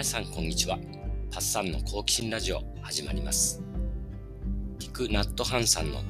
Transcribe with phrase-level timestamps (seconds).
[0.00, 0.78] 皆さんこんにちは。
[1.30, 3.62] パッサンの好奇心ラジオ始まります。
[4.78, 6.00] ティク・ナット・ハンさんの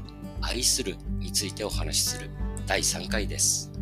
[0.40, 2.30] 愛するについてお話しする
[2.68, 3.72] 第3回です。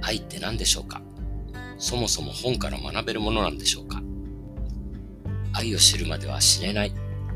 [0.00, 1.02] 愛って何でしょうか？
[1.76, 4.00] そもそも本から学べるものなんでしょうか？
[5.54, 6.92] 愛を知るまでは知れない。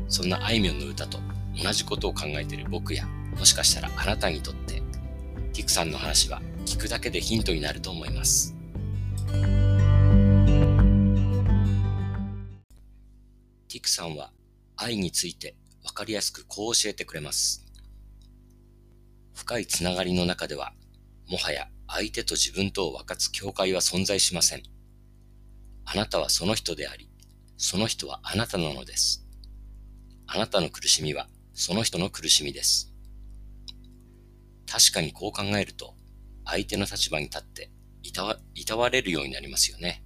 [0.07, 1.19] そんなあいみょんの歌と
[1.61, 3.05] 同じことを考えている僕や、
[3.37, 4.81] もしかしたらあなたにとって、
[5.51, 8.56] ティクさんの話は聞くだけでヒントになると思います。
[13.77, 14.31] ティクさんは
[14.75, 17.63] 愛についてわかりやすくこう教えてくれます。
[19.35, 20.73] 深いつながりの中では、
[21.29, 24.63] もはや相手と自分とを分かつ境界は存在しません。
[25.85, 27.11] あなたはその人であり、
[27.57, 29.27] その人はあなたなのです。
[30.25, 32.91] あなたの苦しみはその人の苦しみです。
[34.65, 35.93] 確かにこう考えると、
[36.45, 37.69] 相手の立場に立って
[38.01, 40.03] いたわいたわれるようになりますよね。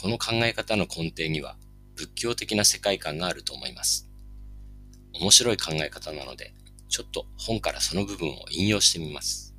[0.00, 1.56] この考え方の根底には
[1.96, 4.08] 仏教的な世界観があると思います。
[5.18, 6.52] 面白い考え方なので、
[6.88, 9.54] ちょっと本からその部分を引用してみます。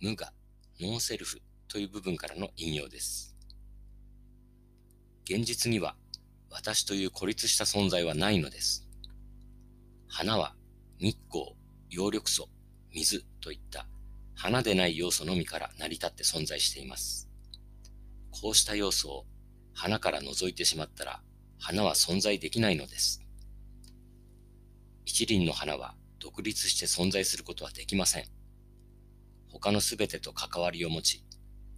[0.00, 0.32] 無我、
[0.80, 3.34] ノンセルフという部分からの引用です。
[5.24, 5.96] 現実には
[6.50, 8.86] 私という孤立した存在はないのです。
[10.06, 10.54] 花は
[11.00, 11.56] 日光、
[11.88, 12.50] 葉緑素、
[12.92, 13.86] 水といった
[14.34, 17.30] 花でない要素のみから成り立って存在しています。
[18.30, 19.26] こうした要素を
[19.74, 21.22] 花から覗いてしまったら、
[21.58, 23.22] 花は存在できないのです。
[25.04, 28.24] 一輪の花は独立して存在することはできません。
[29.50, 31.24] 他のすべてと関わりを持ち、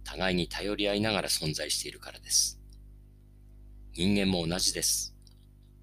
[0.03, 2.59] 互いに頼り合いながら存在しているからです。
[3.93, 5.15] 人間も同じです。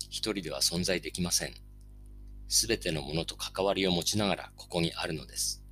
[0.09, 1.55] 一人では存在できません。
[2.49, 5.63] すべてのものと関わりを持ちながらここにあるのです。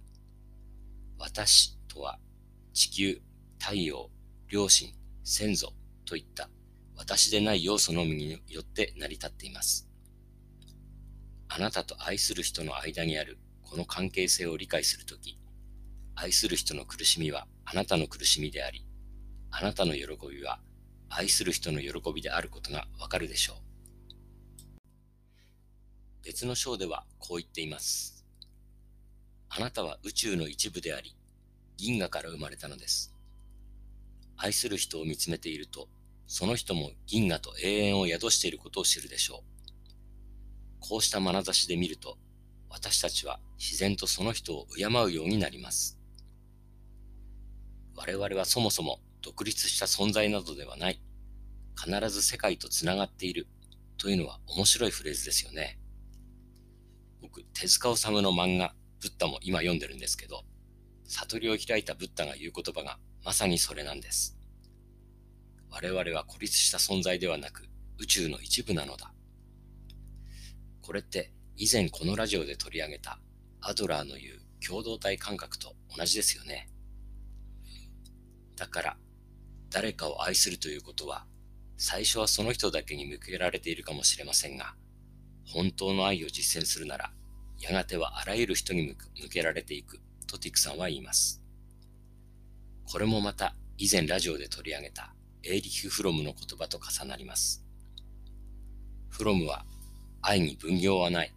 [1.19, 2.19] 私とは
[2.73, 3.23] 地球、
[3.59, 4.11] 太陽、
[4.49, 5.73] 両親、先祖、
[6.05, 6.51] といった
[6.97, 9.89] 私でない要素のみによって成り立っています。
[11.49, 15.39] あなたと愛する人の間にあるこの関係性を理解するとき、
[16.15, 18.87] 愛する人の苦しみはあなたの苦しみであり、
[19.51, 20.61] あなたの喜びは
[21.09, 23.57] 愛する人の喜びであることがわかるでしょう。
[26.25, 28.25] 別の章ではこう言っています。
[29.51, 31.17] あなたは宇宙の一部であり、
[31.77, 33.12] 銀河から生まれたのです。
[34.43, 35.89] 愛する人を見つめていると、
[36.27, 39.53] その人も銀河と永遠を宿していることを知るでしょう。
[40.81, 42.19] こうした眼差しで見ると、
[42.69, 45.97] 私たちは自然とその人を敬うようになります。
[47.95, 51.01] 我々はそもそも独立した存在などではない。
[51.77, 53.47] 必ず世界とつながっている。
[53.97, 55.79] というのは面白いフレーズですよね。
[57.21, 60.43] 僕、手塚治虫の漫画、ブッダも今読んでるんですけど、
[61.13, 64.37] 悟りを開いたブッダが言う言葉がまさにそれなんです。
[65.71, 67.69] 我々は孤立した存在ではなく
[67.99, 69.13] 宇宙の一部なのだ。
[70.81, 73.19] これって以前このラジオで取り上げた
[73.61, 76.69] アドラーの言う共同体感覚と同じですよね。
[78.57, 78.97] だから
[79.71, 81.27] 誰かを愛するということは
[81.77, 84.75] 最初はその人だけに向けられているかもしれませんが
[85.47, 87.13] 本当の愛を実践するなら
[87.59, 90.01] やがてはあらゆる人に向けられていく
[90.33, 91.43] とティクさんは言います。
[92.91, 97.63] これもまた以前ラジオで取り上げたエーリヒ・フロムの言葉と重なります。
[99.11, 99.67] フロムは
[100.23, 101.35] 愛に分業はない。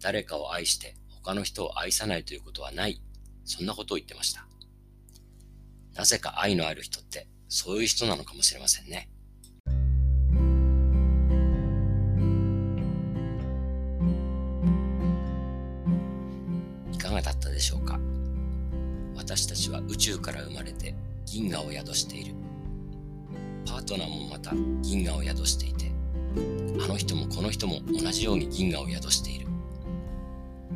[0.00, 3.02] 誰かを愛して他の人を愛さないということはない。
[3.44, 4.46] そんなことを言ってました。
[5.94, 9.10] なぜか愛のある人ってそういう人なのかもしれませんね。
[16.92, 18.00] いかがだったでしょうか？
[19.22, 20.94] 私たちは宇宙から生まれて
[21.24, 22.34] 銀河を宿している。
[23.64, 24.52] パートナーもまた
[24.82, 25.92] 銀河を宿していて、
[26.84, 29.46] あの人もこの人も同じように銀河を宿している。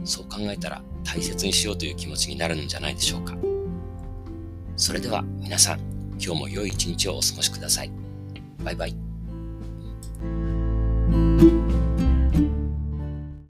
[0.05, 3.37] そう考えたら大切にしようという気持ちになるんじゃないでしょうか。
[4.77, 5.81] それでは皆さん、
[6.13, 7.91] 今日も良い一日をお過ごしください。
[8.65, 9.06] バイバイ。